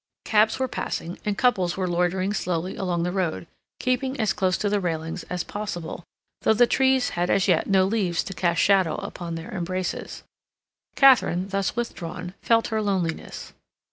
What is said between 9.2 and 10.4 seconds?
their embraces.